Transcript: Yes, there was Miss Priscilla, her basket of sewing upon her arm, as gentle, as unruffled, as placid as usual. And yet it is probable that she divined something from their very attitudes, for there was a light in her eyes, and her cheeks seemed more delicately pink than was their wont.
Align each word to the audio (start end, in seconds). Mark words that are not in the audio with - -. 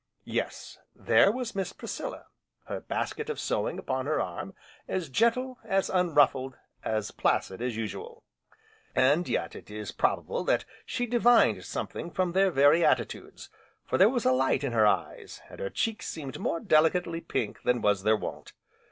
Yes, 0.25 0.79
there 0.95 1.31
was 1.31 1.53
Miss 1.53 1.73
Priscilla, 1.73 2.25
her 2.63 2.79
basket 2.79 3.29
of 3.29 3.39
sewing 3.39 3.77
upon 3.77 4.07
her 4.07 4.19
arm, 4.19 4.55
as 4.87 5.09
gentle, 5.09 5.59
as 5.63 5.91
unruffled, 5.91 6.57
as 6.83 7.11
placid 7.11 7.61
as 7.61 7.77
usual. 7.77 8.23
And 8.95 9.29
yet 9.29 9.55
it 9.55 9.69
is 9.69 9.91
probable 9.91 10.43
that 10.45 10.65
she 10.87 11.05
divined 11.05 11.65
something 11.65 12.09
from 12.09 12.31
their 12.31 12.49
very 12.49 12.83
attitudes, 12.83 13.49
for 13.85 13.99
there 13.99 14.09
was 14.09 14.25
a 14.25 14.31
light 14.31 14.63
in 14.63 14.71
her 14.71 14.87
eyes, 14.87 15.39
and 15.51 15.59
her 15.59 15.69
cheeks 15.69 16.07
seemed 16.07 16.39
more 16.39 16.59
delicately 16.59 17.21
pink 17.21 17.61
than 17.61 17.79
was 17.83 18.01
their 18.01 18.17
wont. 18.17 18.53